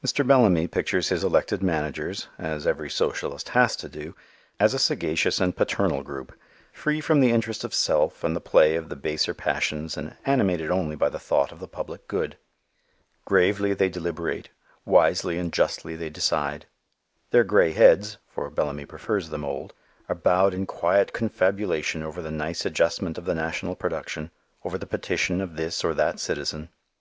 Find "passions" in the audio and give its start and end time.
9.34-9.96